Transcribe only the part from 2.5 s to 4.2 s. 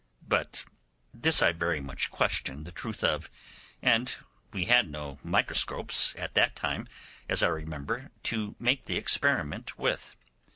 the truth of, and